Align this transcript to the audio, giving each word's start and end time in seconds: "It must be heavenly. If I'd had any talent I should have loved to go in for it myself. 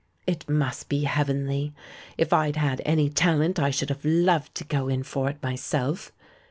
"It 0.25 0.49
must 0.49 0.89
be 0.89 1.03
heavenly. 1.03 1.73
If 2.17 2.33
I'd 2.33 2.55
had 2.55 2.81
any 2.83 3.07
talent 3.07 3.59
I 3.59 3.69
should 3.69 3.89
have 3.89 4.03
loved 4.03 4.55
to 4.55 4.63
go 4.63 4.87
in 4.87 5.03
for 5.03 5.29
it 5.29 5.37
myself. 5.43 6.11